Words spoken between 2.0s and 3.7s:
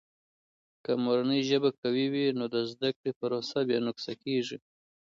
وي، نو د زده کړې پروسه